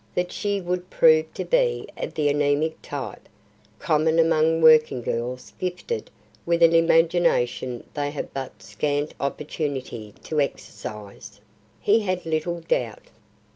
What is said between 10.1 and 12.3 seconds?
to exercise, he had